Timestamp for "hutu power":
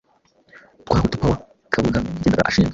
1.01-1.39